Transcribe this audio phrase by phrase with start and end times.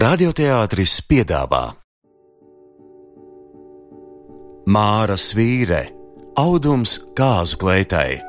[0.00, 1.74] Radioteātris piedāvā
[4.72, 5.80] Māra Svīre-
[6.40, 8.22] audums kāzu kleitai.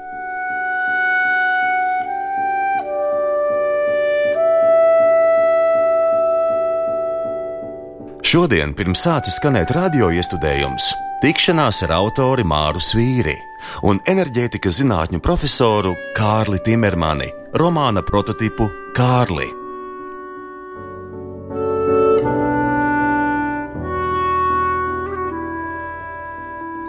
[8.20, 10.92] Šodien, pirms sācis skanēt radio iestudējums,
[11.24, 13.38] tikšanās ar autori Māru Svīri
[13.84, 19.61] un enerģētikas zinātņu profesoru Kārli Timermani romāna prototipu Kārli.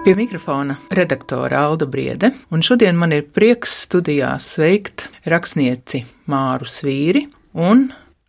[0.03, 7.23] Pie mikrofona redaktore Alda Briede, un šodien man ir prieks studijā sveikt rakstnieci Māru Svīri
[7.55, 7.85] un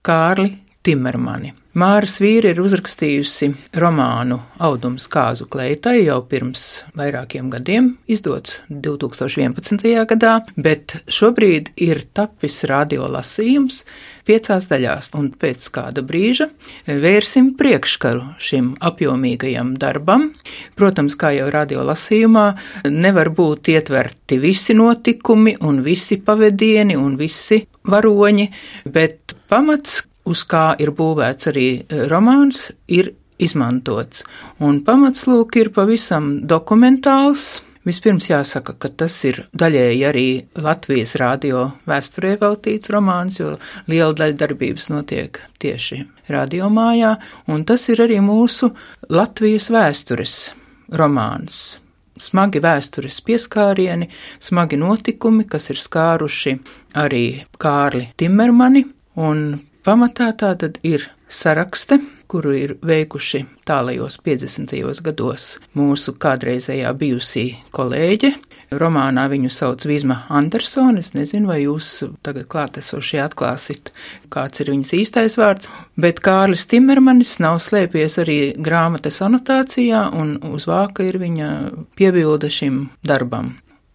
[0.05, 0.51] Kārli
[0.85, 1.62] Timermani.
[1.73, 3.47] Māra Svīra ir uzrakstījusi
[3.81, 9.87] romānu Audums kāzu kleitai jau pirms vairākiem gadiem, izdots 2011.
[10.11, 13.81] gadā, bet šobrīd ir tapis radiolasījums
[14.29, 16.51] piecās daļās, un pēc kāda brīža
[16.85, 20.29] vērsim priekškaru šim apjomīgajam darbam.
[20.77, 22.47] Protams, kā jau radiolasījumā,
[22.93, 28.51] nevar būt ietverti visi notikumi un visi pavadieni un visi varoņi,
[28.93, 34.23] bet pamats, uz kā ir būvēts arī e, romāns, ir izmantots.
[34.63, 37.61] Un pamatslūk ir pavisam dokumentāls.
[37.83, 40.27] Vispirms jāsaka, ka tas ir daļēji arī
[40.63, 43.57] Latvijas radio vēsturē veltīts romāns, jo
[43.91, 45.99] liela daļa darbības notiek tieši
[46.31, 47.17] radiomājā,
[47.51, 48.71] un tas ir arī mūsu
[49.11, 50.37] Latvijas vēstures
[50.95, 51.59] romāns.
[52.23, 54.07] Smagi vēstures pieskārieni,
[54.39, 56.55] smagi notikumi, kas ir skāruši
[57.03, 57.25] arī
[57.59, 58.85] Kārli Timermani,
[59.19, 61.97] un Pamatā tā tad ir sarakste,
[62.31, 64.71] kuru ir veikuši tālajos 50.
[65.03, 67.43] gados mūsu kādreizējā bijusī
[67.75, 68.29] kolēģe.
[68.79, 71.03] Romānā viņu sauc Vizma Andersone.
[71.03, 71.89] Es nezinu, vai jūs
[72.23, 73.91] tagad klātesošie atklāsit,
[74.31, 75.67] kāds ir viņas īstais vārds,
[75.99, 81.51] bet Kārlis Timermanis nav slēpies arī grāmatas anotācijā, un uz vāka ir viņa
[81.99, 83.51] piebilde šim darbam.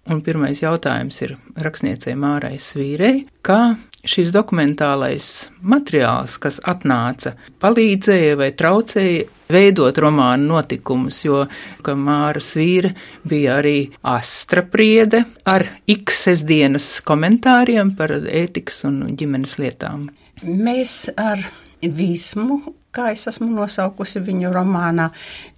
[0.09, 3.77] Un pirmais jautājums ir rakstniecei Mārai Svīrei, kā
[4.09, 5.27] šis dokumentālais
[5.61, 11.45] materiāls, kas atnāca, palīdzēja vai traucēja veidot romānu notikumus, jo
[11.85, 12.95] Māra Svīra
[13.29, 13.77] bija arī
[14.09, 20.09] astra priede ar iksesdienas komentāriem par ētikas un ģimenes lietām.
[20.41, 21.45] Mēs ar
[21.83, 22.63] vismu
[22.99, 25.09] kā es esmu nosaukusi viņu romānā.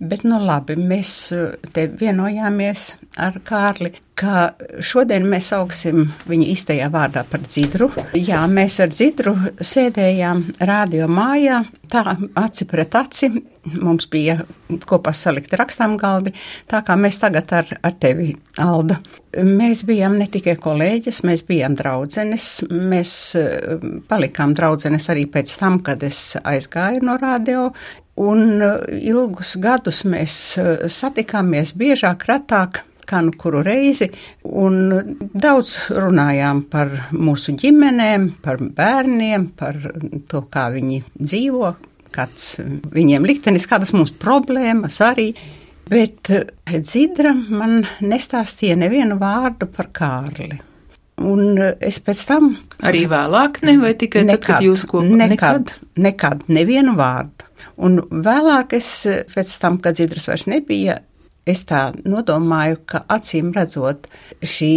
[0.01, 1.15] Bet, nu labi, mēs
[1.75, 4.53] te vienojāmies ar Kārli, ka
[4.85, 7.89] šodien mēs sauksim viņu īstajā vārdā par dzidru.
[8.17, 13.31] Jā, mēs ar dzidru sēdējām radio mājā, tā aci pret aci.
[13.81, 14.39] Mums bija
[14.89, 16.33] kopā salikti rakstām galdi,
[16.71, 18.97] tā kā mēs tagad ar, ar tevi, Alda.
[19.45, 22.49] Mēs bijām ne tikai kolēģis, mēs bijām draudzenes.
[22.73, 27.69] Mēs eh, palikām draudzenes arī pēc tam, kad es aizgāju no radio.
[28.21, 28.79] Un eh,
[29.13, 34.11] ilgus gadus mēs eh, satikāmies biežāk, retāk kā nu kuru reizi,
[34.47, 34.95] un
[35.35, 39.79] daudz runājām par mūsu ģimenēm, par bērniem, par
[40.31, 41.75] to, kā viņi dzīvo,
[42.15, 42.53] kāds
[42.95, 45.33] viņiem liktenis, kādas mums problēmas arī.
[45.91, 46.31] Bet
[46.71, 50.53] Dzidra man nestāstīja nevienu vārdu par Kārli.
[51.21, 52.53] Un es pēc tam.
[52.87, 55.05] Arī vēlāk, ne vai tikai nekad, tad, kad jūs kopā?
[55.11, 55.73] Nekad, nekad,
[56.07, 57.49] nekad, nevienu vārdu.
[57.85, 58.89] Un vēlāk es
[59.35, 61.01] pēc tam, kad Dzidras vairs nebija,
[61.51, 64.09] es tā nodomāju, ka acīm redzot
[64.43, 64.75] šī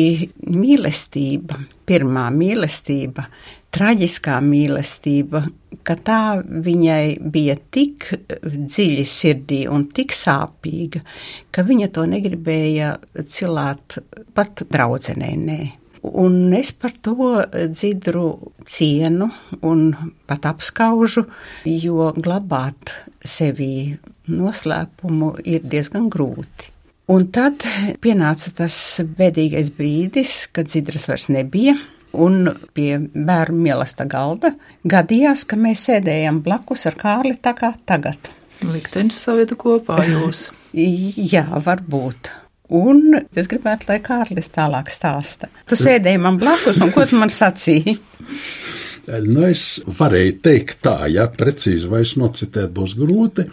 [0.50, 3.28] mīlestība, pirmā mīlestība,
[3.74, 5.44] traģiskā mīlestība,
[5.84, 8.10] ka tā viņai bija tik
[8.44, 11.04] dziļi sirdī un tik sāpīga,
[11.52, 12.96] ka viņa to negribēja
[13.26, 14.00] cilāt
[14.36, 15.32] pat draudzenē.
[15.44, 15.62] Nē.
[16.04, 17.32] Un es par to
[17.72, 18.28] dzidru
[18.68, 19.30] cienu
[19.64, 19.86] un
[20.28, 21.24] pat apskaužu,
[21.64, 22.92] jo glabāt
[23.24, 23.96] sevī
[24.32, 26.70] noslēpumu ir diezgan grūti.
[27.12, 27.66] Un tad
[28.04, 31.76] pienāca tas bēdīgais brīdis, kad dzidras vairs nebija.
[32.14, 32.46] Un
[32.78, 34.54] pie bērnu mīlestības galda
[34.86, 38.30] gadījās, ka mēs sēdējām blakus ar Kārli tā kā tagad.
[38.64, 40.48] Liktenis savietu kopā jūs.
[41.34, 42.32] Jā, varbūt.
[42.74, 45.50] Un es gribētu, lai Kārlis tālāk stāsta.
[45.68, 47.98] Tu sēdēji man blakus, un ko tu man sacīji?
[49.04, 53.44] Nu, es varēju teikt tā, ja precīzi vairs nocitēt būs grūti,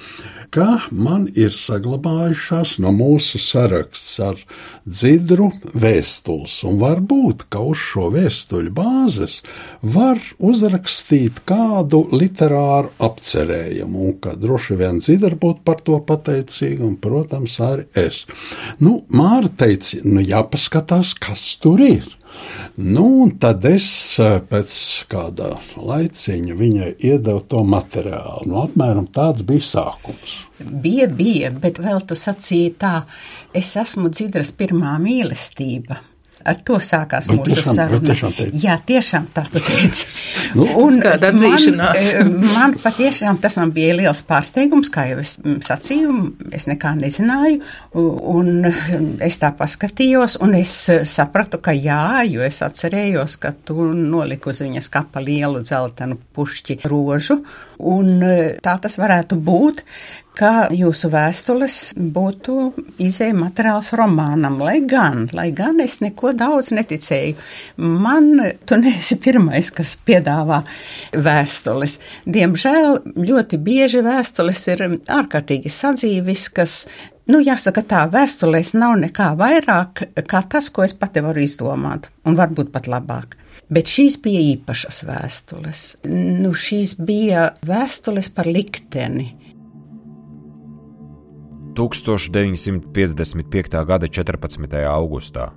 [0.55, 4.39] ka man ir saglabājušās no mūsu saraksts ar
[4.87, 9.41] dzidru vēstules, un varbūt, ka uz šo vēstuļu bāzes
[9.83, 16.95] var uzrakstīt kādu literāru apcerējumu, un ka droši vien dzidra būtu par to pateicīga, un,
[17.03, 18.23] protams, arī es.
[18.79, 22.07] Nu, Māra teica, nu jāpaskatās, kas tur ir.
[22.77, 23.87] Nu, un tad es
[24.23, 24.75] eh, pēc
[25.11, 28.47] kāda laiciņa viņai iedevu to materiālu.
[28.51, 30.37] Nu, apmēram tāds bija sākums.
[30.61, 32.95] Bija, bija, bet vēl tu sacīji tā,
[33.57, 35.99] es esmu dzidras pirmā mīlestība.
[36.45, 38.01] Ar to sākās Bet mūsu tiešām- saruna.
[38.09, 38.61] tiešām teici?
[38.65, 40.07] Jā, tiešām tā tu teici.
[40.55, 40.65] Nu,
[41.01, 42.07] Kāda atzīšanās.
[42.19, 46.15] Man, eh, man patiešām tas man bija liels pārsteigums, kā jau es sacīju,
[46.57, 47.61] es nekā nezināju,
[47.95, 53.53] un mm, es tā paskatījos, un es eh, sapratu, ka jā, jo es atcerējos, ka
[53.65, 57.43] tu noliku uz viņas kapa lielu dzeltenu pušķi rožu,
[57.81, 59.83] un eh, tā tas varētu būt,
[60.41, 62.55] ka jūsu vēstules būtu
[63.03, 67.37] izēja materiāls romānam, lai gan, lai gan es neko daudz neticēju.
[67.77, 68.31] Man,
[68.65, 70.63] tu neesi pirmais, kas piedāvā
[71.13, 71.99] vēstules.
[72.25, 74.87] Diemžēl ļoti bieži vēstules ir
[75.19, 76.85] ārkārtīgi sadzīviskas.
[77.31, 82.39] Nu, jāsaka tā, vēstulēs nav nekā vairāk kā tas, ko es pati varu izdomāt, un
[82.39, 83.40] varbūt pat labāk.
[83.71, 85.97] Bet šīs bija īpašas vēstules.
[86.11, 89.29] Nu, šīs bija vēstules par likteni.
[91.79, 93.85] 1955.
[93.87, 94.75] gada 14.
[94.91, 95.53] augustā.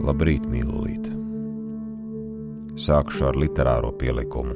[0.00, 1.10] Labrīt, mīlulīt!
[2.80, 4.54] Sākšu ar literāro pielikumu,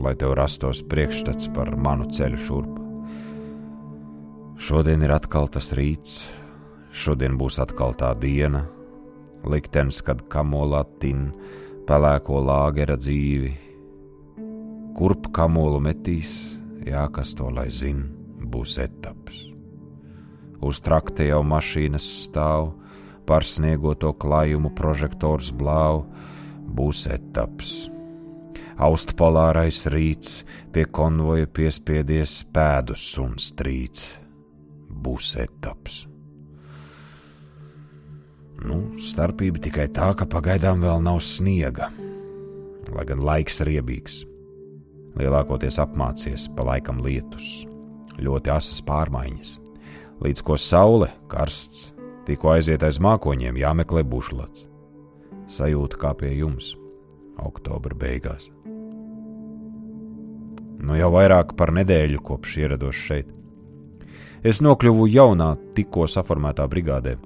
[0.00, 2.78] lai tev rastos priekšstats par manu ceļu šurp.
[4.62, 6.30] Šodien ir atkal tas rīts,
[6.94, 8.64] šodien būs atkal tā diena,
[9.50, 11.30] liktenis, kad kamolā tin
[11.88, 13.52] pelēko lāgera dzīvi.
[14.96, 16.32] Kurp kamolu metīs,
[16.86, 18.06] jā, kas to lai zina
[18.46, 19.44] būs etaps.
[20.64, 22.72] Uz trakta jau mašīnas stāv,
[23.26, 26.04] par sniegoto klājumu prožektors blāv,
[26.66, 27.90] būs etaps.
[28.76, 34.18] Austpolārais rīts pie konvoja piespiedies pēdus un strīds.
[34.86, 36.04] Būs etaps.
[38.64, 41.90] Nu, starpība tikai tā, ka pagaidām vēl nav sniega,
[42.92, 44.22] lai gan laiks riebīgs.
[45.16, 47.66] Lielākoties apmācies, pa laikam lietus,
[48.20, 49.56] ļoti asas pārmaiņas.
[50.24, 51.90] Līdz ko saule, karsts,
[52.28, 54.66] tikko aiziet aiz mākoņiem, jāmeklē bušlats.
[55.52, 56.72] Sajūta kā pie jums,
[57.40, 58.48] oktobra beigās.
[60.80, 63.28] Nu jau vairāk par nedēļu kopš ierados šeit.
[64.46, 67.16] Es nokļuvu jaunā, tikko saformētā brigādē.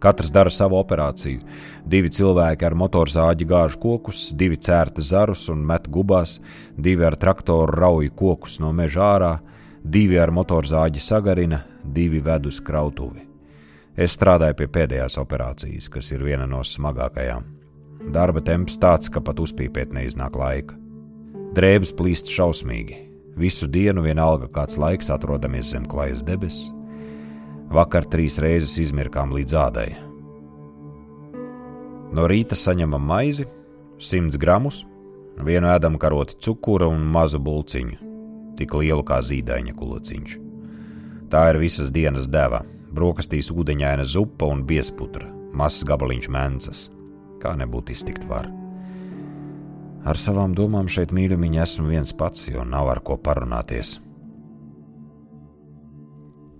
[0.00, 1.42] Katrs dara savu operāciju.
[1.84, 6.38] Divi cilvēki ar motorzāģi gāž kokus, divi cērta zarus un met gubās,
[6.76, 9.34] divi ar traktoru rauj kokus no meža ārā,
[9.84, 13.26] divi ar motorzāģi sagarina, divi ved uz krautuvi.
[14.00, 17.44] Es strādāju pie pēdējās operācijas, kas ir viena no smagākajām.
[18.14, 20.76] Darba temps tāds, ka pat uzpīpēt neiznāk laika.
[21.52, 22.96] Drēbes plīst šausmīgi.
[23.36, 26.70] Visu dienu vienalga kāds laiks atrodamies zem klajas debesis.
[27.70, 29.90] Vakar trīs reizes izmirkām līdz ādai.
[32.10, 33.46] No rīta saņemam maizi,
[34.02, 34.80] 100 gramus,
[35.46, 37.98] vienu ēdam karoti cukura un mazu bulciņu,
[38.58, 40.34] tik lielu kā zīdaiņa kulociņš.
[41.30, 42.64] Tā ir visas dienas deva.
[42.90, 46.80] Brokastīs ūdeņaina zupa un biesputra, mazs gabaliņš mēncas.
[47.38, 48.50] Kā nebūtu iztikt var.
[50.02, 54.00] Ar savām domām šeit mīļumiņā esmu viens pats, jo nav ar ko parunāties.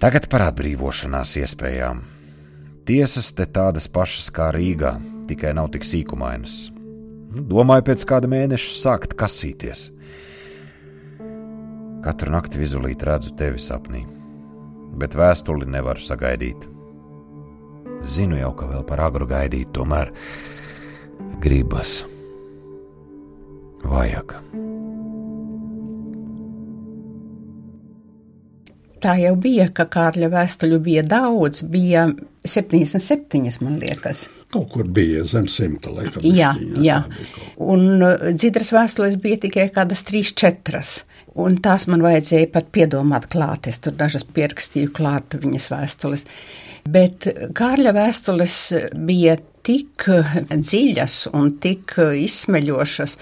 [0.01, 1.99] Tagad par atbrīvošanās iespējām.
[2.89, 4.95] Tiesas te tādas pašas kā Rīgā,
[5.29, 6.71] tikai nav tik sīkumainas.
[7.31, 9.91] Nu, domāju, pēc kāda mēneša sākt kasīties.
[12.01, 14.07] Katru nakti vizulīt redzu tevi sapnī,
[14.97, 16.65] bet vēstuli nevaru sagaidīt.
[18.01, 20.15] Zinu jau, ka vēl par agru gaidīt, tomēr
[21.45, 21.99] gribas.
[23.85, 24.39] Vajag.
[29.01, 32.09] Tā jau bija, ka Kārļa vēstuļu bija daudz, bija
[32.45, 34.27] 77, man liekas.
[34.51, 36.25] Kaut kur bija zem simta, laikam.
[36.27, 36.99] Jā, bišķiņā, jā.
[37.63, 41.05] Un uh, dzidras vēstules bija tikai kādas trīs, četras.
[41.39, 43.69] Un tās man vajadzēja pat piedomāt klāt.
[43.71, 46.27] Es tur dažas pierakstīju klāt viņas vēstules.
[46.91, 48.57] Bet Kārļa vēstules
[49.07, 53.17] bija tik uh, dziļas un tik uh, izsmeļošas,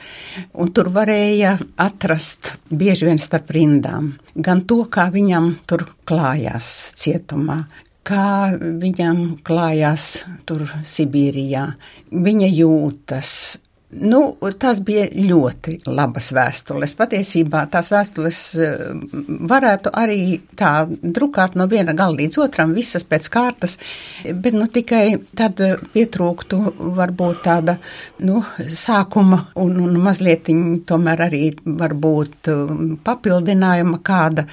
[0.60, 7.62] un tur varēja atrast bieži vien starp rindām gan to, kā viņam tur klājās cietumā,
[8.08, 10.10] kā viņam klājās
[10.48, 11.66] tur Sibīrijā,
[12.10, 13.32] viņa jūtas.
[13.88, 16.92] Nu, tās bija ļoti labas vēstules.
[16.92, 18.82] Patiesībā tās vēstules eh,
[19.48, 20.18] varētu arī
[20.60, 23.78] tā drukāt no viena gala līdz otram, visas pēc kārtas,
[24.28, 25.62] bet nu tikai tad
[25.94, 26.58] pietrūktu
[26.98, 27.78] varbūt tāda,
[28.28, 30.52] nu, sākuma un, un mazliet
[30.88, 34.44] tomēr arī varbūt um, papildinājuma kāda,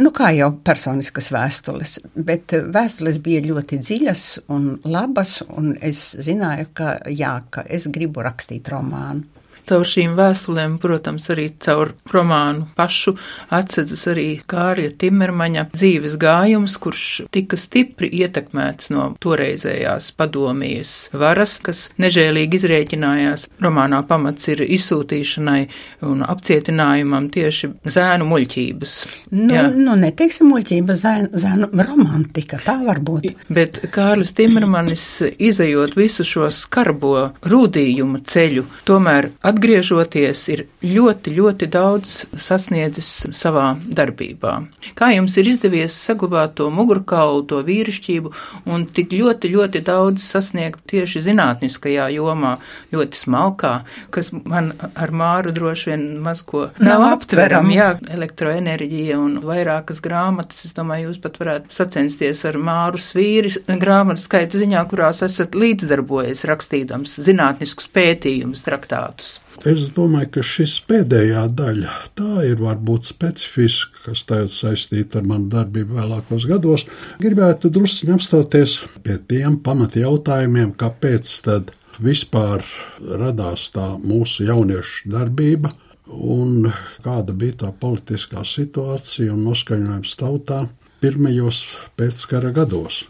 [0.00, 4.26] nu, kā jau personiskas vēstules, bet vēstules bija ļoti dziļas
[4.56, 9.37] un labas, un es zināju, ka jā, ka es gribu rakstīt romānu romānu.
[9.68, 13.12] Caur šīm vēstulēm, protams, arī caur romānu pašu
[13.52, 21.82] atsedzas arī Kārļa Timermaņa dzīves gājums, kurš tika stipri ietekmēts no toreizējās padomijas varas, kas
[22.00, 23.48] nežēlīgi izrēķinājās.
[23.60, 25.60] Romānā pamats ir izsūtīšanai
[26.08, 28.96] un apcietinājumam tieši zēnu muļķības.
[29.36, 29.66] Nu, Jā.
[29.74, 33.28] nu neteiksim muļķība, zēnu, zēnu romantika, tā var būt.
[33.52, 35.06] Bet Kārlis Timermanis,
[35.36, 43.72] izējot visu šo skarbo rūdījumu ceļu, tomēr atgādājot atgriežoties, ir ļoti, ļoti daudz sasniedzis savā
[43.82, 44.54] darbībā.
[44.98, 48.32] Kā jums ir izdevies saglabāt to mugurkaulu, to vīrišķību
[48.70, 52.56] un tik ļoti, ļoti daudz sasniegt tieši zinātniskajā jomā,
[52.94, 53.72] ļoti smalkā,
[54.14, 57.72] kas man ar māru droši vien maz ko nav, nav aptveram.
[57.74, 60.64] Jā, elektroenerģija un vairākas grāmatas.
[60.68, 66.46] Es domāju, jūs pat varētu sacensties ar māru svīri grāmatu skaita ziņā, kurās esat līdzdarbojies
[66.48, 69.38] rakstīdams zinātniskus pētījumus, traktātus.
[69.66, 75.48] Es domāju, ka šis pēdējā daļa tā ir varbūt specifiska, kas tagad saistīta ar manu
[75.50, 76.84] darbību vēlākos gados.
[77.18, 82.62] Gribētu druskuļi apstāties pie tiem pamata jautājumiem, kāpēc tad vispār
[83.02, 85.74] radās tā mūsu jauniešu darbība
[86.06, 86.70] un
[87.02, 90.62] kāda bija tā politiskā situācija un noskaņojums tautā
[91.02, 91.64] pirmajos
[91.98, 93.02] pēckara gados.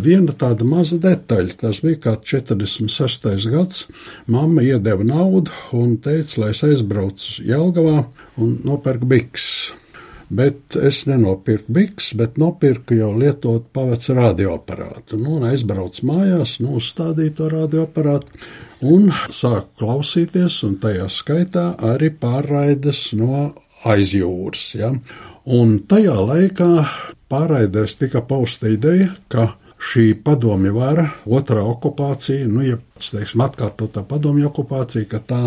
[0.00, 3.28] Viena tāda maza detaļa, tas bija kā 46.
[3.52, 3.84] gads.
[4.30, 8.06] Mamma iedeva naudu un teica, lai es aizbraucu Jelgavā
[8.40, 9.46] un nopērku biks.
[10.32, 15.18] Bet es nenopirku biks, bet nopirku jau lietotu pavecu radioaparātu.
[15.20, 18.40] Nu, un aizbraucu mājās, nu, uzstādīju to radioaparātu
[18.88, 23.50] un sāku klausīties, un tajā skaitā arī pārraides no
[23.84, 24.70] aizjūras.
[24.80, 24.94] Ja?
[25.44, 26.70] Un tajā laikā
[27.28, 29.50] pārraidēs tika pausta ideja, ka
[29.82, 35.40] šī padomju vara, otrā okupācija, nu, ja teiksim, atkārtotā padomju okupācija, ka tā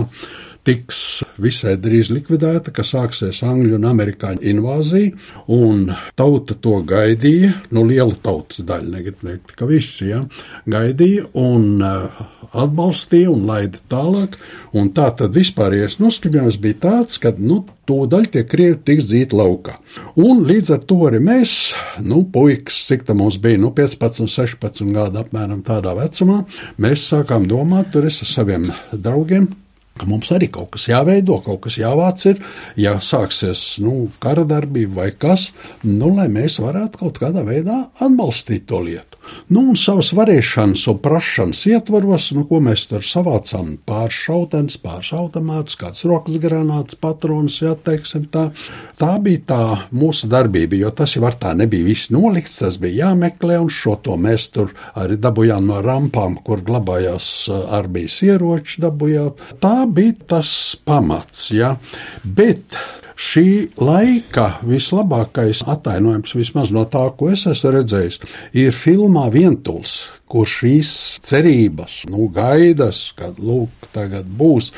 [0.66, 1.00] tiks
[1.42, 5.14] visai drīz likvidēta, ka sāksies angļu un amerikāņu invāzija,
[5.52, 10.24] un tauta to gaidīja, nu, liela tautas daļa, negribu teikt, ka visi, ja,
[10.70, 12.24] gaidīja un uh,
[12.56, 14.38] atbalstīja un laida tālāk,
[14.76, 19.78] un tā tad vispārējais noskaņojums bija tāds, ka, nu, tūdaļ tie krievi tiks dzīt laukā.
[20.18, 24.96] Un līdz ar to arī mēs, nu, puikas, cik tā mums bija, nu, 15, 16
[24.96, 26.42] gadu apmēram tādā vecumā,
[26.82, 29.52] mēs sākām domāt tur es ar saviem draugiem,
[29.96, 32.42] ka mums arī kaut kas jāveido, kaut kas jāvāc ir,
[32.80, 35.50] ja sāksies nu, kara darbība vai kas,
[35.88, 39.15] nu, lai mēs varētu kaut kādā veidā atbalstīt to lietu.
[39.46, 46.06] Nu, un savas varēšanas un prašanas ietvaros, nu, ko mēs tur savācām, pāris automātus, kāds
[46.10, 48.48] rokas granāts, patrons, jā, teiksim tā.
[49.00, 49.62] Tā bija tā
[49.96, 53.98] mūsu darbība, jo tas jau ar tā nebija viss nolikts, tas bija jāmeklē, un šo
[54.06, 59.34] to mēs tur arī dabujām no rampām, kur glabājās arbijas ieroči dabujām.
[59.62, 60.50] Tā bija tas
[60.86, 61.76] pamats, jā.
[62.24, 62.80] Bet
[63.16, 68.20] Šī laika vislabākais atainojums, vismaz no tā, ko es esmu redzējis,
[68.60, 69.94] ir filmā Vientuls,
[70.28, 70.90] kur šīs
[71.24, 74.74] cerības, nu, gaidas, kad lūk, tagad būs,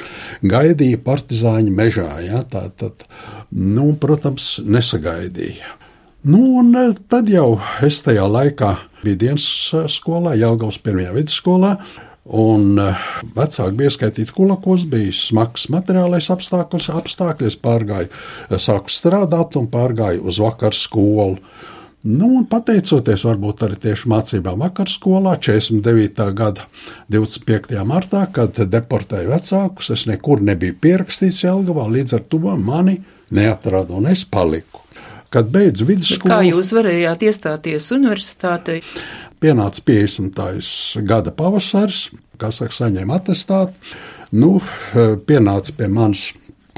[0.46, 2.12] gaidīja partizāņu mežā.
[2.28, 3.08] Ja, tā tad,
[3.50, 5.74] nu, protams, nesagaidīja.
[6.28, 9.48] Nu, un eh, tad jau es tajā laikā biju dienas
[9.94, 11.78] skolā, Jālgaus pirmajā vidusskolā,
[12.28, 13.08] Un eh,
[13.38, 17.48] vecāki bija ieskaitīti kulakos, bija smags materiālais apstākļus, apstākļi.
[17.48, 21.38] Es pārgāju, eh, sāku strādāt un pārgāju uz vakaru skolu.
[22.08, 26.30] Nu, un pateicoties varbūt arī tieši mācībām vakar skolā, 49.
[26.38, 26.68] gada
[27.12, 27.82] 25.
[27.88, 33.00] martā, kad deportēju vecākus, es nekur nebiju pierakstīts Jelgavā, līdz ar to mani
[33.32, 34.84] neatrada un es paliku.
[35.34, 36.32] Kad beidzu vidusskolu.
[36.32, 38.80] Kā jūs varējāt iestāties universitātei?
[39.38, 41.02] Pienāca 50.
[41.06, 42.08] gada pavasars,
[42.42, 43.96] kā saka, saņēma atestātu.
[44.34, 44.58] Nu,
[45.30, 46.32] pienāca pie manis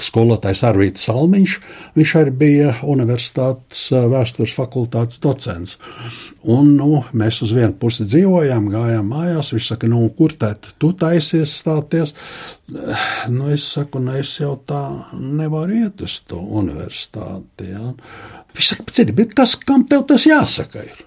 [0.03, 1.55] skolotājs Arvīts Salmiņš,
[1.97, 5.77] viņš arī bija universitātes vēstures fakultātes docents.
[6.39, 10.93] Un, nu, mēs uz vienu pusi dzīvojām, gājām mājās, viņš saka, nu, kur tēt, tu
[10.99, 12.15] taisies stāties?
[12.69, 14.83] Nu, es saku, nu, es jau tā
[15.19, 17.91] nevaru iet uz to universitāti, ja.
[18.55, 21.05] Viņš saka, bet, bet kas, kam tev tas jāsaka ir?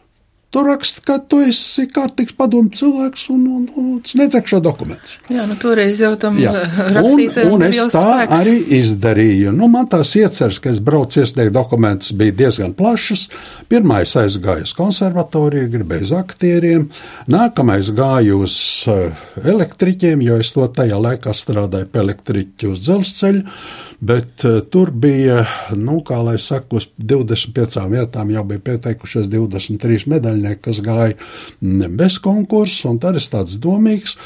[0.53, 5.15] Tu raksti, ka tu esi kārtīgs padomu cilvēks un, un, un, un nedzekšo dokumentus.
[5.33, 6.53] Jā, nu toreiz jau tam Jā.
[6.99, 8.35] rakstītājiem Un, un es tā spēks.
[8.37, 9.55] arī izdarīju.
[9.57, 13.31] Nu, man tās ieceras, ka es braucu iesniegt dokumentus, bija diezgan plašas.
[13.73, 16.85] Pirmais aizgāju uz konservatoriju, gribēju uz aktieriem.
[17.33, 18.59] Nākamais gāju uz
[18.93, 23.57] eh, elektriķiem, jo es to tajā laikā strādāju pie elektriķu uz dzelzceļa.
[24.03, 25.45] Bet uh, tur bija,
[25.79, 30.11] nu, kā lai saka, uz 25 vietām jau bija pieteikušies 23
[30.43, 34.17] medaļnieki, kas gāja bez konkursa, un tad es tāds domīgs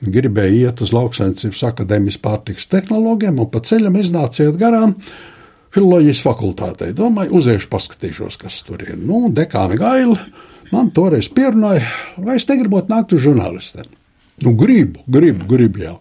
[0.00, 4.96] gribēju iet uz lauksaimniecības akadēmijas pārtiks tehnoloģiem, un pa ceļam iznāciet garām.
[5.70, 6.90] Filoloģijas fakultātei.
[6.96, 8.96] Domāju, uziešu, paskatīšos, kas tur ir.
[8.98, 10.16] Nu, dekāni gaili
[10.72, 11.84] man toreiz pierunāja,
[12.18, 13.86] vai es negribot nākt uz žurnālistiem.
[14.42, 15.94] Nu, gribu, gribu, gribu jau.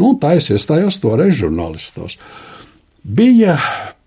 [0.00, 2.16] Nu, tā es iestājos toreiz žurnālistos.
[3.04, 3.54] Bija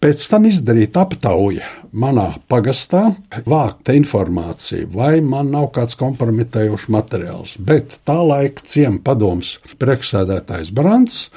[0.03, 3.03] pēc tam izdarīta aptauja manā pagastā,
[3.47, 7.57] vākta informācija, vai man nav kāds kompromitējošs materiāls.
[7.57, 11.27] Bet tā laika ciema padoms priekšsēdētājs Brants,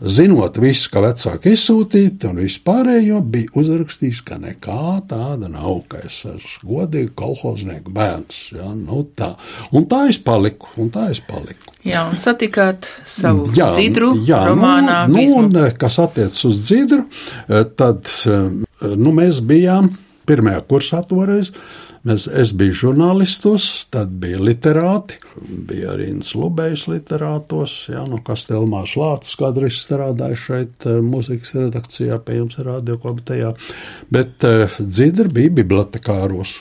[0.00, 6.20] zinot visu, ka vecāki izsūtīti un vispārējo, bija uzrakstījis, ka nekā tāda nav, ka es
[6.28, 8.42] esmu godīgi kolhoznieku bērns.
[8.56, 9.32] Ja, nu tā.
[9.72, 11.72] Un tā es paliku, un tā es paliku.
[11.86, 15.04] Jā, un satikāt savu dzidru jā, romānā.
[15.10, 17.06] Nu, nu, un, eh, kas attiecas uz dzidru,
[17.46, 18.48] eh, tad eh,
[18.96, 19.92] nu, mēs bijām
[20.26, 21.52] pirmajā kursā toreiz.
[22.06, 25.16] Mēs, es biju žurnālistos, tad bija literāti,
[25.66, 32.20] bija arī Slubējs literātos, jā, nu, kas Telmās Lācis kādreiz strādāja šeit eh, muzikas redakcijā,
[32.22, 33.50] pie jums radio komitejā,
[34.14, 36.60] bet uh, dzidra bija bibliotekāros.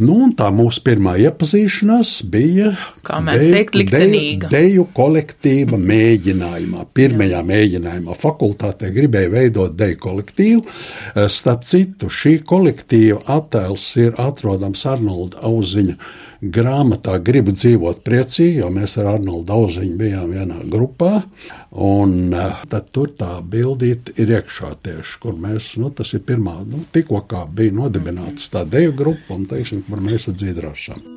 [0.00, 2.70] Nu, tā mūsu pirmā iepazīšanās bija
[3.04, 4.48] Kā mēs teikt, liktenīga.
[4.48, 6.86] deju kolektīva mēģinājumā.
[6.96, 10.64] Pirmajā mēģinājumā fakultātē gribēja veidot deju kolektīvu.
[10.64, 15.98] Eh, Starp citu, šī kolektīva attēls ir atrodams Arnolda Auziņa
[16.42, 21.22] grāmatā Gribu dzīvot priecīgi, jo mēs ar Arnoldu Auziņu bijām vienā grupā.
[21.70, 26.58] Un eh, tad tur tā bildīte ir iekšā tieši, kur mēs, nu, tas ir pirmā,
[26.66, 31.02] nu, tikko kā bija nodibināts tā deju grupa, un, teiksim, kur mēs ar dzīdrošam.-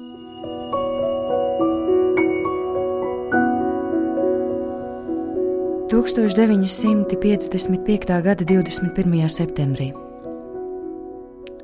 [5.96, 8.22] 1955.
[8.22, 9.30] gada 21.
[9.30, 9.94] septembrī.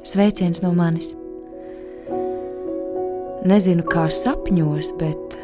[0.04, 1.21] Sveiciens no manis.
[3.42, 5.38] Nezinu, kā sapņos, bet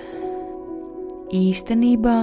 [1.34, 2.18] īstenībā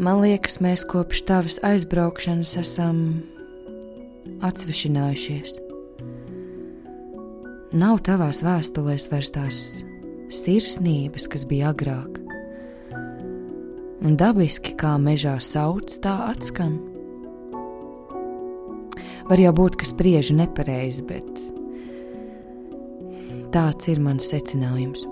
[0.00, 3.02] man liekas, mēs kopš tavas aizbraukšanas esam
[4.48, 5.58] atsvešinājušies.
[7.76, 9.60] Nav tavās vēstulēs vairs tās
[10.32, 12.22] sirsnības, kas bija agrāk
[14.02, 16.78] un dabiski kā mežā sauc, tā atskan.
[19.28, 21.28] Var jau būt, ka spriežu nepareizi, bet
[23.52, 25.04] tāds ir mans secinājums.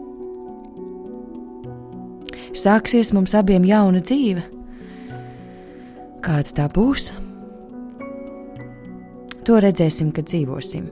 [2.56, 4.42] Sāksies mums abiem jauna dzīve.
[6.24, 7.10] Kāda tā būs?
[9.46, 10.88] To redzēsim, kad dzīvosim.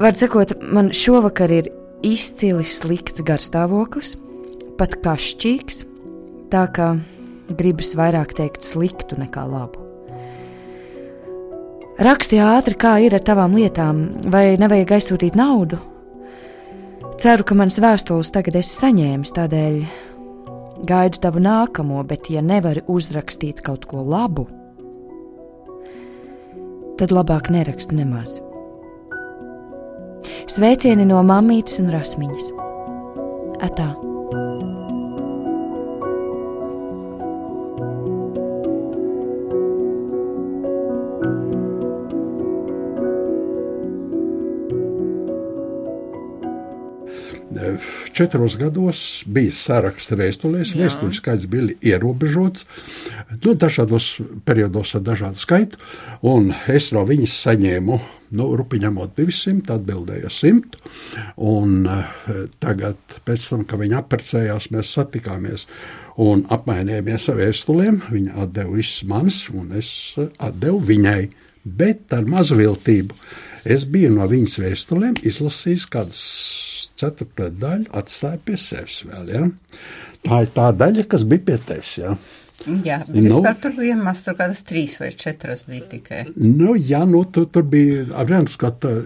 [0.00, 1.70] Var sakot, man šovakar ir
[2.04, 4.16] izcili slikts garstāvoklis,
[4.80, 5.84] pat kašķīgs
[6.52, 6.96] tā ka
[7.56, 9.80] gribas vairāk teikt sliktu nekā labu.
[12.02, 15.78] Raksti ātri, kā ir ar tavām lietām, vai nevajag aizsūtīt naudu.
[17.20, 19.76] Ceru, ka manas vēstules tagad esi saņēmis, tādēļ
[20.88, 24.46] gaidu tavu nākamo, bet, ja nevari uzrakstīt kaut ko labu,
[27.00, 28.38] tad labāk neraksti nemaz.
[30.52, 32.48] Sveicieni no mammītes un rasmiņas.
[33.62, 33.92] Atā!
[48.12, 50.74] Četros gados bija saraksta vēstulēs.
[50.78, 52.66] Vēstuļu skaits bija ierobežots,
[53.42, 54.14] nu, dažādos
[54.46, 55.80] periodos ar dažādu skaitu.
[56.28, 57.98] Un es no viņas saņēmu,
[58.38, 60.82] nu, rupiņamot 200, atbildēju 100.
[61.48, 62.04] Un uh,
[62.62, 65.66] tagad, pēc tam, kad viņa apprecējās, mēs satikāmies
[66.20, 68.02] un apmainījāmies ar vēstulēm.
[68.12, 71.22] Viņa atdeva visas manas, un es atdevu viņai.
[71.62, 73.14] Bet ar mazu viltību
[73.70, 76.22] es biju no viņas vēstulēm izlasījis kādas
[77.00, 79.32] ceturto daļu atstāja pie sevis vēl.
[79.32, 79.42] Ja?
[80.22, 81.96] Tā ir tā daļa, kas bija pie tevis.
[81.98, 82.14] Ja?
[82.84, 83.40] Jā, Nu.
[83.58, 86.20] tur bija maz, tur kādas trīs vai četras bija tikai.
[86.36, 88.46] Nu, jā, nu, tur, tur bija apmēram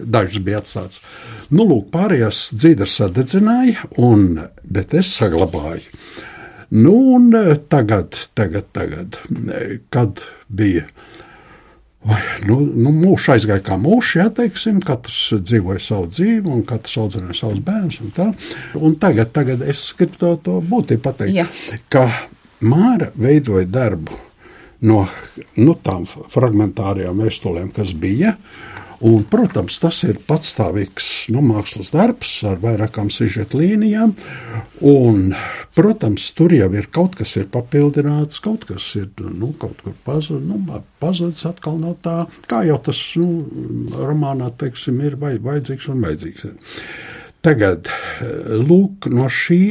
[0.05, 1.01] dažas bija atstātas.
[1.49, 4.27] Nu, lūk, pārējās dzīves sadedzināja, un,
[4.63, 5.89] bet es saglabāju.
[6.69, 7.31] Nu, un
[7.71, 9.17] tagad, tagad, tagad,
[9.89, 10.85] kad bija
[12.05, 16.99] Vai, nu, nu, mūžs aizgāja kā mūžs, jā, teiksim, katrs dzīvoja savu dzīvi, un katrs
[17.01, 17.97] audzināja savus bērnus.
[18.05, 18.27] Un tā.
[18.77, 21.47] un tagad, tagad es gribu to, to būtību pateikt, Jā.
[21.91, 22.05] ka
[22.61, 24.15] Māra veidoja darbu
[24.87, 25.03] no
[25.57, 28.35] nu, tām fragmentārajām vēstulēm, kas bija.
[29.05, 34.15] Un, protams, tas ir patstāvīgs nu, mākslas darbs ar vairākām sižeta līnijām.
[34.89, 35.35] Un,
[35.77, 40.47] protams, tur jau ir kaut kas ir papildināts, kaut kas ir nu, kaut kur pazudis.
[40.49, 43.29] Nu, pazudis atkal no tā, kā jau tas nu,
[44.01, 46.49] romānā teiksim, ir vajadzīgs un vajadzīgs.
[47.45, 47.91] Tagad,
[48.49, 49.61] lūk, no šī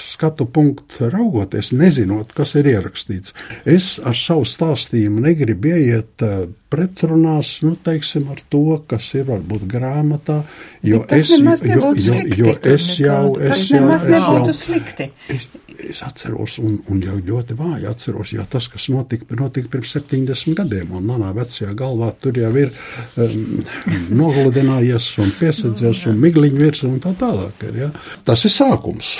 [0.00, 3.34] skatu punkta raugoties, nezinot, kas ir ierakstīts,
[3.68, 9.64] es ar savu stāstījumu negribu ieiet eh, pretrunās, nu, teiksim, ar to, kas ir varbūt
[9.70, 10.42] grāmatā,
[10.84, 15.08] jo es, jo, jo, jo es jau, es jau, es jau, slikti.
[15.32, 15.48] Es,
[15.88, 20.56] es atceros, un, un jau ļoti vāji atceros, jo tas, kas notika, notika pirms 70
[20.58, 22.72] gadiem, un manā vecajā galvā tur jau ir
[23.22, 23.60] um,
[24.20, 27.68] nogludinājies un piesadzies un migliņu virs un tā tālāk.
[27.70, 27.92] Ir, ja?
[28.26, 29.16] Tas ir sākums.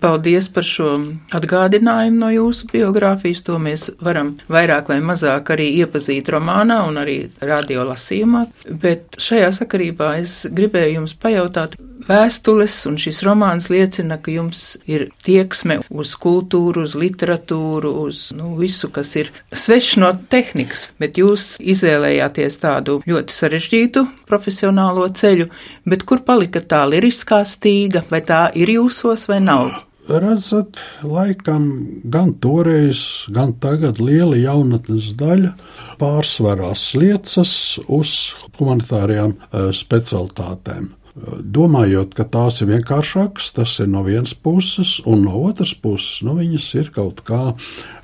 [0.00, 0.94] Paldies par šo
[1.36, 3.44] atgādinājumu no jūsu biogrāfijas.
[3.44, 8.46] To mēs varam vairāk vai mazāk arī iepazīt romānā un arī radio lasījumā.
[8.82, 11.76] Bet šajā sakarībā es gribēju jums pajautāt,
[12.08, 18.54] vēstules un šis romāns liecina, ka jums ir tieksme uz kultūru, uz literatūru, uz nu,
[18.58, 20.88] visu, kas ir svešs no tehnikas.
[21.00, 25.50] Bet jūs izvēlējāties tādu ļoti sarežģītu profesionālo ceļu,
[25.84, 29.89] bet kur palika tā liriskā stīga, vai tā ir jūsos vai nav?
[30.10, 31.66] Redzat, laikam
[32.10, 35.52] gan toreiz, gan tagad liela jaunatnes daļa
[36.00, 37.52] pārsvarās liecas
[37.86, 38.14] uz
[38.58, 40.90] humanitārajām eh, specialitātēm.
[41.20, 46.36] Domājot, ka tās ir vienkāršākas, tas ir no vienas puses, un no otras puses, nu,
[46.38, 47.40] viņas ir kaut kā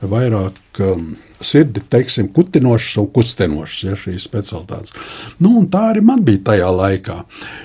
[0.05, 4.95] vairāk um, sirdi, teiksim, kutinošas un kustinošas, ja šīs specialitātes.
[5.43, 7.19] Nu, tā arī man bija tajā laikā.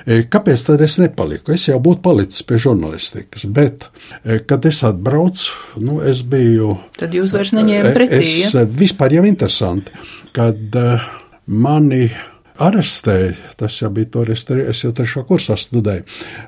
[0.06, 1.56] E, Kāpēc tad es nepaliku?
[1.56, 3.88] Es jau būtu palicis pie žurnālistikas, bet,
[4.24, 6.76] e, kad es atbraucu, nu, es biju.
[7.00, 8.22] Tad jūs vairs neņēmat pretī.
[8.22, 8.66] Es Ja?
[8.66, 9.92] vispār jau interesanti,
[10.36, 11.08] kad uh,
[11.52, 12.06] mani
[12.62, 16.06] arestēja, tas jau bija toreiz, es jau trešā kursā studēju.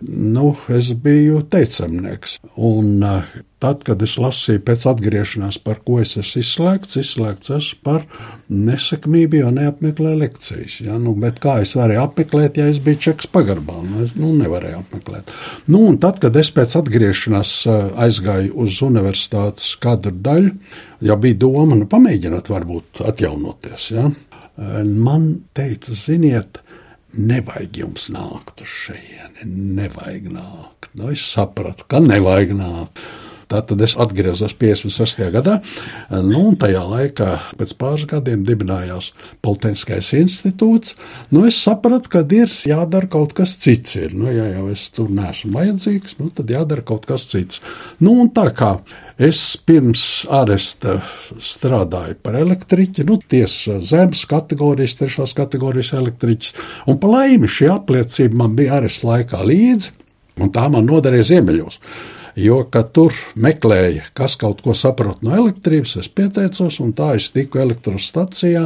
[0.07, 2.39] Nu, es biju teicamnieks.
[2.55, 3.25] Un uh,
[3.63, 8.03] tad, kad es lasīju pēc atgriešanās, par ko es esmu izslēgts, izslēgts esmu par
[8.51, 10.79] nesekmību, jo neapmeklēju lekcijas.
[10.83, 10.97] Ja?
[11.01, 13.79] Nu, bet kā es varēju apmeklēt, ja es biju čeks pagarbā?
[13.85, 15.31] Nu, es nu, nevarēju apmeklēt.
[15.71, 20.53] Nu, un tad, kad es pēc atgriešanās uh, aizgāju uz universitātes kadru daļu,
[21.07, 23.89] jau bija doma, nu, pamēģināt varbūt atjaunoties.
[23.95, 24.09] Ja?
[24.57, 26.59] Man teica, ziniet,
[27.13, 29.47] nevajag jums nākt uz šejieni,
[29.79, 30.91] nevajag nākt.
[30.93, 33.01] Nu, es sapratu, ka nevajag nākt.
[33.51, 35.23] Tātad es atgriezos 56.
[35.33, 35.59] gadā,
[36.23, 37.29] nu, un tajā laikā,
[37.59, 39.11] pēc pāris gadiem, dibinājās
[39.43, 40.95] Politehniskais institūts.
[41.33, 43.97] Nu, es sapratu, ka ir jādara kaut kas cits.
[43.99, 44.15] Ir.
[44.17, 47.61] Nu, ja jau es tur neesmu vajadzīgs, nu, tad jādara kaut kas cits.
[48.03, 48.75] Nu, un tā kā
[49.21, 50.99] es pirms aresta
[51.41, 56.55] strādāju par elektriķi, nu, tiesa zemes kategorijas, trešās kategorijas elektriķis,
[56.89, 59.93] un pa laimi šī apliecība man bija aresta laikā līdzi,
[60.41, 61.79] un tā man noderēja ziemeļos.
[62.39, 67.29] Jo, kad tur meklēja, kas kaut ko saprot no elektrības, es pieteicos, un tā es
[67.33, 68.63] tiku elektrostacijā.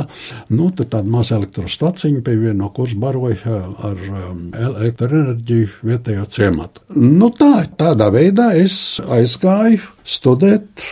[0.55, 6.85] Nu, tur tāda maza elektrostacija pie viena no kuras baroja ar um, elektroenerģiju vietējā ciemata.
[6.95, 10.87] Nu, tā, tādā veidā es aizgāju studēt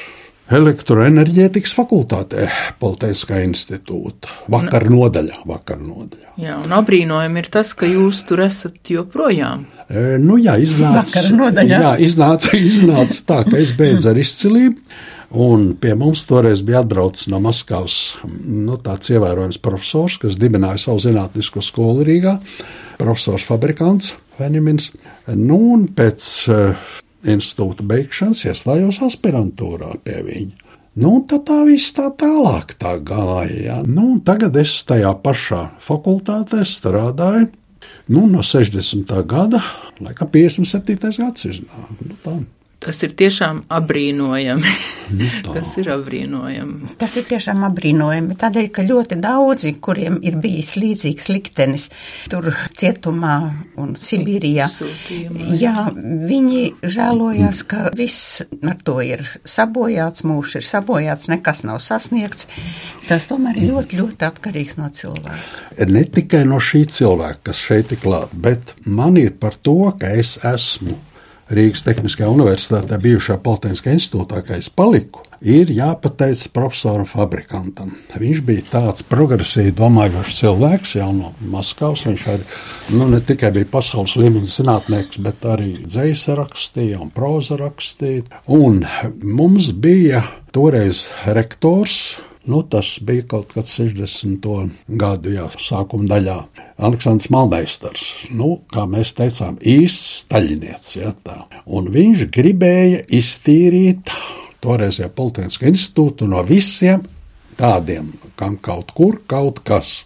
[0.53, 2.45] elektroenerģētikas fakultātē,
[2.81, 4.29] Politētiskā institūta.
[4.51, 6.35] Vakar nodaļā, vakar nodaļā.
[6.41, 9.65] Jā, un apbrīnojami ir tas, ka jūs tur esat joprojām.
[9.89, 11.23] E, Nu, jā, iznāca,
[11.65, 14.81] jā, iznāca, iznāca tā, ka es beidzu ar izcilību.
[15.35, 21.01] Un pie mums toreiz bija atbraucis no Maskavas nu, tāds ievērojams profesors, kas dibināja savu
[21.03, 22.37] zinātnisko skolu Rīgā,
[23.01, 24.91] profesors fabrikants Venimins.
[25.33, 26.93] Nu, un pēc uh,
[27.31, 30.65] institūta beigšanas iestājos aspirantūrā pie viņa.
[30.95, 33.55] Nu, tad tā viss tā tālāk tā gāja.
[33.59, 33.77] Ja.
[33.83, 37.49] Nu, tagad es tajā pašā fakultātē strādāju.
[38.07, 39.11] Nu, no 60.
[39.27, 39.59] gada,
[39.99, 40.95] laikam 57.
[41.19, 41.91] gads iznāk.
[41.99, 42.37] Nu, tā.
[42.87, 44.73] Tas ir tiešām apbrīnojami.
[45.15, 45.27] Nu.
[45.45, 46.95] Tas ir apbrīnojami.
[47.01, 48.35] Tas ir tiešām apbrīnojami.
[48.41, 51.87] Tādēļ, ka ļoti daudzi, kuriem ir bijis līdzīgs liktenis
[52.29, 53.35] tur cietumā
[53.81, 54.67] un Sibīrijā,
[55.57, 55.73] jā.
[56.29, 56.61] viņi
[56.95, 62.49] žēlojās, ka viss ar to ir sabojāts, mūžs ir sabojāts, nekas nav sasniegts.
[63.09, 65.89] Tas tomēr ir ļoti, ļoti atkarīgs no cilvēka.
[65.89, 70.13] Ne tikai no šī cilvēka, kas šeit ir klāts, bet man ir par to, ka
[70.17, 70.97] es esmu
[71.45, 77.91] Rīgas Tehniskajā universitātē, bijušā Poltēnska institūtā, kā es paliku, ir jāpateic profesoram fabrikantam.
[78.17, 82.07] Viņš bija tāds progresīvi domājošs cilvēks jau no Maskavas.
[82.07, 82.47] Viņš arī
[82.97, 88.41] nu, ne tikai bija pasaules līmeņa zinātnieks, bet arī dzējas rakstīja un proza rakstīja.
[88.49, 88.81] Un
[89.21, 94.45] mums bija toreiz rektors Nu, tas bija kaut kāds 60.
[95.01, 96.35] gadu jā, sākuma daļā.
[96.85, 98.03] Aleksandrs Malmeisters,
[98.37, 100.91] nu, kā mēs teicām, īsts taļinieks.
[100.99, 101.39] Ja, tā.
[101.65, 104.13] un viņš gribēja iztīrīt
[104.61, 107.01] toreizējā Politiskā institūta no visiem
[107.57, 110.03] tādiem, kam kaut kur kaut kas.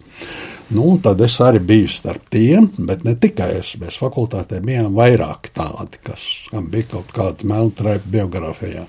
[0.70, 3.72] Nu, tad es arī biju starp tiem, bet ne tikai es.
[3.80, 6.26] Mēs fakultātē bijām vairāk tādi, kas
[6.70, 8.84] bija kaut kāda melntraipa biogrāfijā.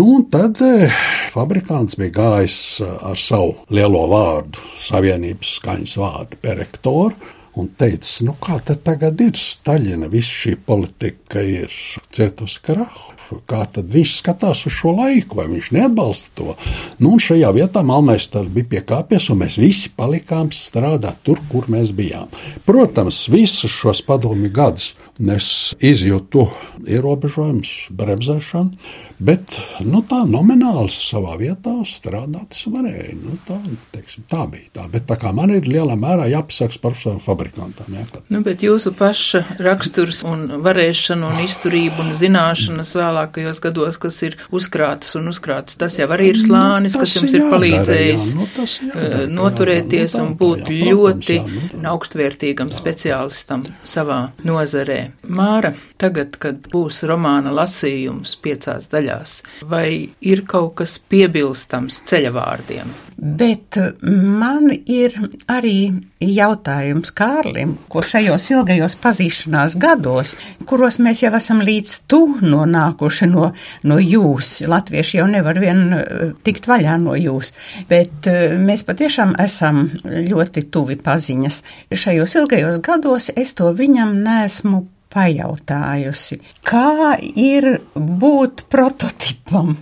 [0.00, 0.92] Nu, tad eh,
[1.34, 8.36] fabrikants bija gājis eh, ar savu lielo vārdu, savienības skaņas vārdu, perektoru, un teica, nu
[8.40, 11.72] kā tad tagad ir Staļina, viss šī politika ir
[12.16, 13.15] cietusi krahu
[13.48, 16.56] kā tad viņš skatās uz šo laiku, vai viņš neatbalsta to.
[17.02, 22.30] Nu, šajā vietā Malmēsters bija piekāpies, un mēs visi palikām strādāt tur, kur mēs bijām.
[22.68, 24.94] Protams, visus šos padomju gadus
[25.32, 26.46] es izjūtu
[26.86, 33.14] ierobežojumus, bremzēšanu, Bet nu, tā nomināli savā vietā strādāt es varēju.
[33.22, 33.56] Nu, tā,
[33.94, 34.84] teiksim, tā bija tā.
[34.92, 37.88] Bet tā kā man ir lielā mērā jāpasaka par saviem fabrikantam.
[37.96, 38.26] Jā, kad...
[38.32, 44.36] nu, bet jūsu paša raksturs un varēšana un izturība un zināšanas vēlākajos gados, kas ir
[44.54, 48.36] uzkrātas un uzkrātas, tas jau arī ir nu, slānis, nu, kas jums ir palīdzējis jā,
[48.36, 51.82] nu, jādara, eh, noturēties jā, nu, tā, un būt jā, ļoti jā, nu, tā.
[51.94, 55.00] augstvērtīgam speciālistam savā nozarē.
[55.32, 62.94] Māra, tagad, kad būs romāna lasījums piecās daļās, daļās, vai ir kaut kas piebilstams ceļavārdiem?
[63.16, 65.14] Bet man ir
[65.48, 70.34] arī jautājums Kārlim, ko šajos ilgajos pazīšanās gados,
[70.68, 73.52] kuros mēs jau esam līdz tu nonākuši no,
[73.88, 74.58] no jūs.
[74.68, 77.54] Latvieši jau nevar vien eh, tikt vaļā no jūs,
[77.88, 81.62] bet eh, mēs patiešām esam ļoti tuvi paziņas.
[81.96, 84.84] Šajos ilgajos gados es to viņam nesmu
[85.16, 89.74] pajautājusi, kā ir būt prototipam.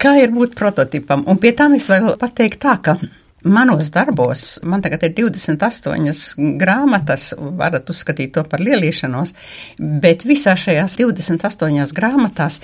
[0.00, 1.24] Kā ir būt prototipam?
[1.30, 2.96] Un pie tam es vēl pateiktu tā, ka
[3.40, 9.32] Manos darbos, man tagad ir 28 grāmatas, varat uzskatīt to par lielīšanos,
[10.02, 12.58] bet visā šajās 28 grāmatās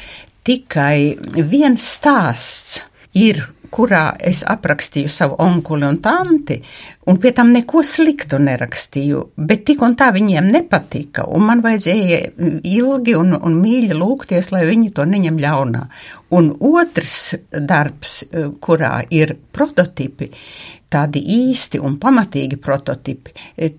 [0.44, 1.16] tikai
[1.49, 2.83] viens stāsts
[3.14, 6.57] ir kurā es aprakstīju savu onkuli un tanti,
[7.11, 12.21] un pie tam neko sliktu nerakstīju, bet tik un tā viņiem nepatika, un man vajadzēja
[12.62, 15.85] ilgi un, un mīļi lūgties, lai viņi to neņem ļaunā.
[16.37, 18.19] Un otrs darbs,
[18.62, 20.31] kurā ir prototipi,
[20.90, 23.35] tādi īsti un pamatīgi prototipi,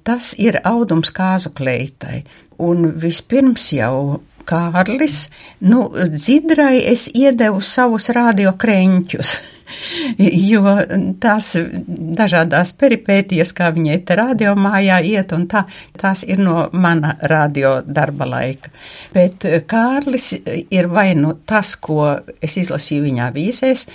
[0.08, 2.24] tas ir audums kāzu kleitai.
[2.63, 5.28] Un vispirms jau Kārlis,
[5.68, 9.36] nu, dzidrai es iedevu savus radiokreņķus.
[10.52, 10.76] jo
[11.22, 11.54] tās
[11.88, 15.64] dažādās peripētijas, kā viņai te radio mājā iet, un tā,
[15.98, 18.72] tās ir no mana radio darba laika.
[19.14, 22.10] Bet eh, Kārlis ir vai nu tas, ko
[22.42, 23.88] es izlasīju viņa avīzēs,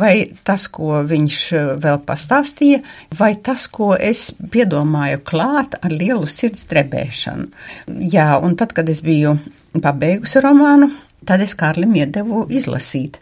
[0.00, 0.14] vai
[0.46, 2.82] tas, ko viņš eh, vēl pastāstīja,
[3.18, 7.50] vai tas, ko es piedomāju klāt ar lielu sirds drebēšanu.
[8.12, 9.36] Jā, un tad, kad es biju
[9.82, 10.90] pabeigusi romānu,
[11.24, 13.18] tad es Kārlim iedevu izlasīt.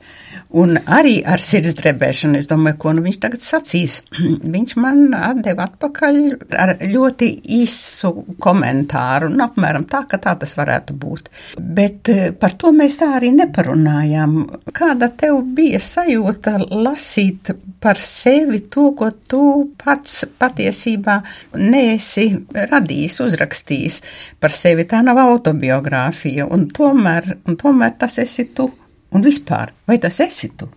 [0.55, 3.97] Un arī ar sirds drebēšanu, es domāju, ko nu viņš tagad sacīs.
[4.55, 6.19] viņš man atdeva atpakaļ
[6.61, 11.31] ar ļoti īsu komentāru, un apmēram tā, ka tā tas varētu būt.
[11.59, 14.37] Bet eh, par to mēs tā arī neparunājām.
[14.75, 19.43] Kāda tev bija sajūta lasīt par sevi to, ko tu
[19.81, 21.19] pats patiesībā
[21.61, 24.01] neesi radījis, uzrakstījis
[24.43, 24.87] par sevi?
[24.89, 28.71] Tā nav autobiogrāfija, un tomēr, un tomēr tas esi tu.
[29.15, 30.69] Un vispār, vai tas esi tu?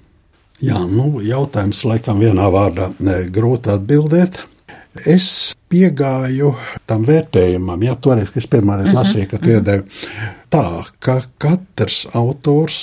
[0.61, 2.91] Jā, nu, jautājums laikam vienā vārdā
[3.33, 4.39] grūti atbildēt.
[5.05, 6.55] Es piegāju
[6.89, 9.59] tam vērtējumam, ja toreiz, kad es pirmoreiz mhm, lasīju, ka tu mhm.
[9.59, 9.83] iedevi
[10.53, 10.65] tā,
[11.03, 12.79] ka katrs autors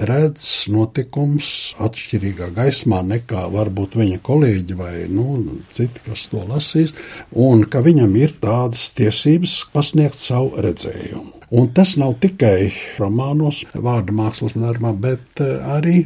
[0.00, 6.94] redz notikums atšķirīgā gaismā nekā varbūt viņa kolēģi vai nu, citi, kas to lasīs,
[7.34, 11.39] un ka viņam ir tādas tiesības pasniegt savu redzējumu.
[11.50, 15.96] Un tas nav tikai romānos, vārdu mākslas darbā, bet eh, arī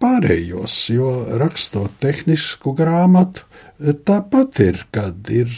[0.00, 3.44] pārējos, jo rakstot tehnisku grāmatu,
[4.08, 5.52] tāpat ir, kad ir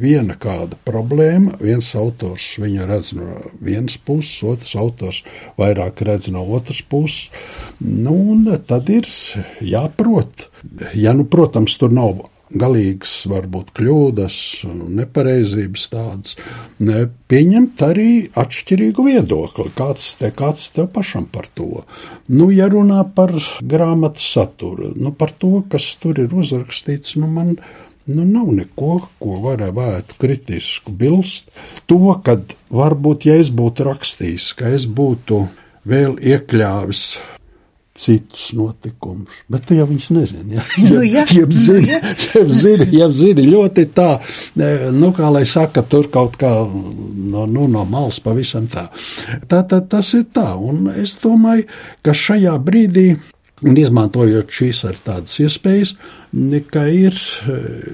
[0.00, 5.22] viena kāda problēma, viens autors viņu redz no vienas puses, otrs autors
[5.60, 7.28] vairāk redz no otras puses,
[7.80, 9.08] nu, un tad ir
[9.60, 10.48] jāprot.
[10.96, 12.24] Ja, nu, protams, tur nav
[12.58, 14.36] galīgas, varbūt kļūdas,
[14.98, 16.36] nepareizības tādas,
[16.82, 19.70] ne, pieņemt arī atšķirīgu viedokli.
[19.78, 21.84] Kāds te, kāds tev pašam par to?
[22.28, 27.54] Nu, ja runā par grāmatas saturu, nu, par to, kas tur ir uzrakstīts, nu, man
[28.06, 31.52] nu, nav neko, ko varētu kritisku bilst.
[31.90, 35.44] To, kad varbūt, ja es būtu rakstījis, ka es būtu
[35.88, 37.06] vēl iekļāvis
[37.94, 39.42] citus notikumus.
[39.52, 40.56] Bet tu jau viņus nezini.
[40.56, 40.64] Ja?
[40.86, 41.24] Nu, ja.
[41.28, 41.98] Jeb zini,
[42.32, 44.08] jeb zini, jeb zini ļoti tā,
[44.96, 48.88] nu, kā lai saka, tur kaut kā no, nu, no malas pavisam tā.
[49.48, 49.82] Tā, tā.
[49.92, 51.68] Tas ir tā, un es domāju,
[52.04, 53.12] ka šajā brīdī.
[53.62, 55.92] Un izmantojot šīs ar tādas iespējas,
[56.74, 57.14] ka ir,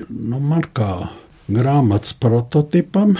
[0.09, 1.11] nu, man kā
[1.45, 3.19] grāmatas prototipam,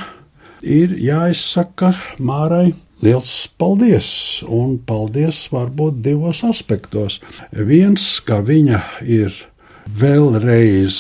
[0.65, 1.93] ir jāizsaka
[2.25, 4.09] Mārai Liels paldies!
[4.51, 7.21] Un paldies varbūt divos aspektos.
[7.55, 9.35] Viens, ka viņa ir
[10.01, 10.97] vēlreiz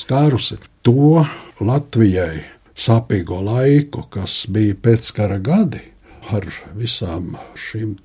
[0.00, 1.20] skārusi to
[1.60, 2.40] Latvijai
[2.72, 5.82] sāpīgo laiku, kas bija pēckara gadi,
[6.32, 6.46] ar
[6.78, 7.98] visām šīm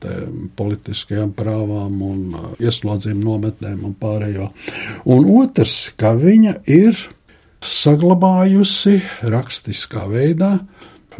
[0.59, 4.49] politiskajām prāvām un uh, ieslodzījumu nometnēm un pārējo.
[5.07, 6.99] Un otrs, ka viņa ir
[7.63, 10.57] saglabājusi rakstiskā veidā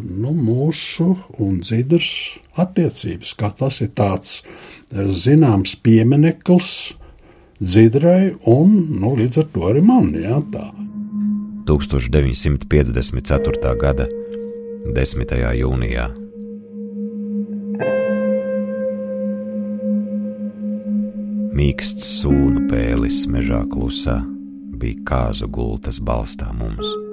[0.00, 4.46] nu, mūsu un dzidras attiecības, kā tas ir tāds eh,
[5.08, 6.94] zināms piemineklis
[7.60, 8.68] dzidrai un
[9.00, 10.06] nu, līdz ar to arī man.
[10.16, 10.66] Jā, tā.
[11.66, 13.76] 1954.
[13.80, 14.06] gada
[14.86, 15.32] 10.
[15.62, 16.06] jūnijā.
[21.56, 24.18] Mīksts sūnu pēlis mežā klusā
[24.76, 27.05] bija kāzu gultas balstā mums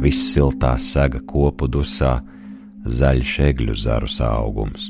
[0.00, 2.20] viss siltā sega kopu dusā,
[2.84, 4.88] zaļš egļu zarus augums.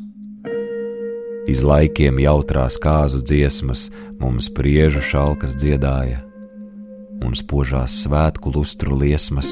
[1.50, 3.88] Iz laikiem jautrās kāzu dziesmas
[4.20, 6.20] mums priežu šalkas dziedāja,
[7.24, 9.50] un spožās svētku lustru liesmas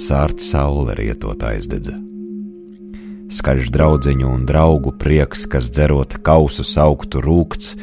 [0.00, 1.98] sārt saule rietot aizdedza.
[3.36, 7.74] Skaļš draudziņu un draugu prieks, kas dzerot kausu sauktu rūkts,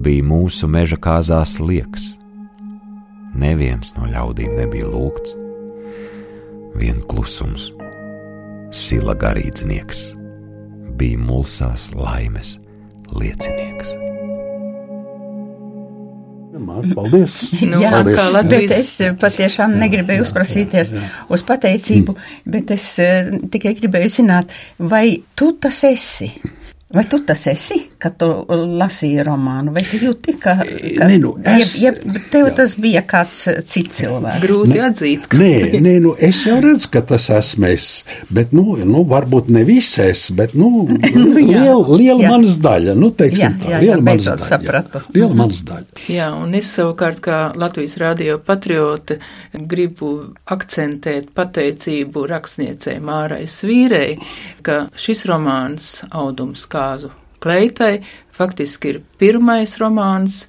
[0.00, 2.12] bija mūsu meža kāzās lieks.
[3.34, 5.43] Neviens no ļaudīm nebija lūgts
[6.78, 7.70] vien klusums.
[8.74, 10.08] Sila garīdznieks
[10.98, 12.56] bija mulsās laimes
[13.14, 13.94] liecinieks.
[16.94, 17.34] Paldies!
[17.70, 18.16] Nu, jā, paldies.
[18.16, 18.74] kā Latvijas.
[18.78, 21.24] Es patiešām negribēju uzprasīties jā, jā, jā.
[21.34, 22.14] uz pateicību,
[22.56, 25.06] bet es uh, tikai gribēju zināt, vai
[25.38, 26.30] tu tas esi?
[26.94, 28.28] Vai tu tas esi, kad tu
[28.78, 32.52] lasīji romānu, vai tu jūti, ka, ka nē, nu, es, ja, ja tev jā.
[32.60, 34.42] tas bija kāds cits cilvēks?
[34.44, 35.26] Grūti nē, atzīt.
[35.32, 35.40] Ka...
[35.40, 37.88] Nē, nē, nu, es jau redzu, ka tas esmu es,
[38.30, 40.86] bet, nu, nu varbūt ne visais, bet, nu,
[41.18, 42.30] nu liela, liela jā.
[42.30, 44.48] manas daļa, nu, teiksim jā, tā, jā, liela jā, manas daļa.
[44.52, 45.02] Sapratu.
[45.02, 46.04] Jā, liela manas daļa.
[46.14, 49.18] Jā, un es savukārt kā Latvijas radio patriote
[49.74, 50.12] gribu
[50.54, 54.20] akcentēt pateicību rakstniecei Mārai Svīrei,
[54.64, 57.94] ka šis romāns audums kā Kāzu kleitai
[58.34, 60.44] faktiski ir pirmais romāns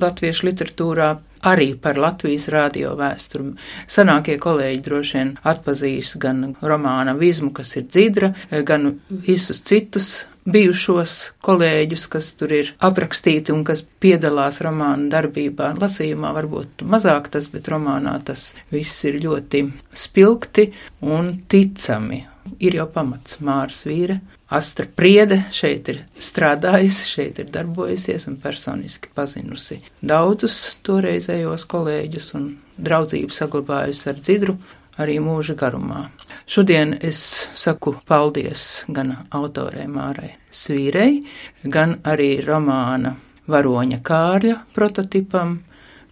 [0.00, 1.14] latviešu literatūrā
[1.46, 3.52] arī par Latvijas radio vēsturi.
[3.90, 8.32] Sanākie kolēģi droši vien atpazīs gan romāna Vizmu, kas ir dzidra,
[8.66, 10.10] gan visus citus
[10.48, 15.74] bijušos kolēģus, kas tur ir aprakstīti un kas piedalās romāna darbībā.
[15.78, 20.70] Lasījumā varbūt mazāk tas, bet romānā tas viss ir ļoti spilgti
[21.04, 22.24] un ticami.
[22.64, 24.16] Ir jau pamats Māras vīra
[24.48, 30.56] Astra Priede šeit ir strādājusi, šeit ir darbojusies un personiski pazinusi daudzus
[30.88, 32.46] toreizējos kolēģus un
[32.80, 34.54] draudzību saglabājusi ar dzidru
[34.98, 36.06] arī mūža garumā.
[36.48, 37.20] Šodien es
[37.54, 41.22] saku paldies gan autorē Mārai Svīrei,
[41.64, 45.58] gan arī romāna Varoņa Kārļa prototipam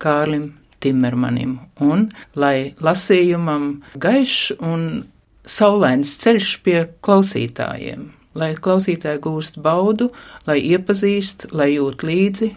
[0.03, 5.07] Kārlim Timermanim, un lai lasījumam gaišs un
[5.47, 10.11] saulains ceļš pie klausītājiem, lai klausītāji gūst baudu,
[10.49, 12.53] lai iepazīst, lai jūt līdzi.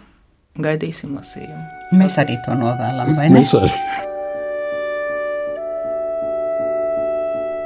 [0.60, 1.64] Gaidīsim lasījumu.
[1.96, 3.40] Mēs arī to novēlam, vai ne?
[3.40, 3.74] Mēs arī.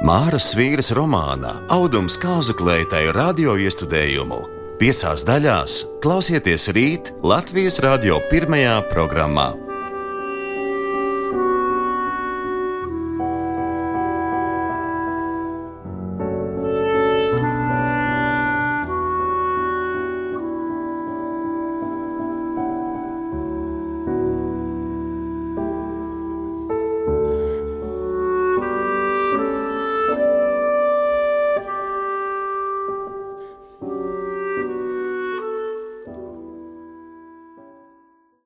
[0.05, 4.43] Māras vīras romāna Audums Kāzuklētai radio iestudējumu
[4.79, 9.64] piecās daļās klausieties rīt Latvijas radio pirmajā programmā.